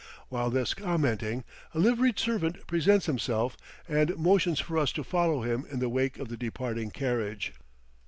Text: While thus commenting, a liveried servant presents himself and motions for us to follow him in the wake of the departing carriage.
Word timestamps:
While 0.29 0.49
thus 0.49 0.73
commenting, 0.73 1.43
a 1.75 1.79
liveried 1.79 2.17
servant 2.17 2.65
presents 2.65 3.05
himself 3.05 3.55
and 3.87 4.17
motions 4.17 4.59
for 4.59 4.79
us 4.79 4.91
to 4.93 5.03
follow 5.03 5.43
him 5.43 5.63
in 5.69 5.77
the 5.77 5.89
wake 5.89 6.17
of 6.17 6.27
the 6.27 6.37
departing 6.37 6.89
carriage. 6.89 7.53